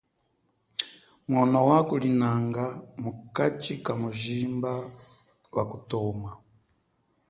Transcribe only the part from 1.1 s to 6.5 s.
Mwono wakulinanga mukachi kamujimba wa kutoma.